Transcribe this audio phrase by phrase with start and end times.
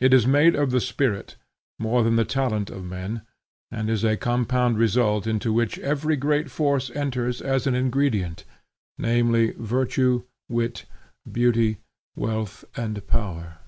[0.00, 1.36] It is made of the spirit,
[1.78, 3.26] more than of the talent of men,
[3.70, 8.46] and is a compound result into which every great force enters as an ingredient,
[8.96, 10.86] namely virtue, wit,
[11.30, 11.76] beauty,
[12.16, 13.58] wealth, and power.